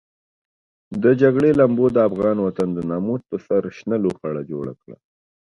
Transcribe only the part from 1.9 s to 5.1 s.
د افغان وطن د ناموس پر سر شنه لوخړه جوړه کړه.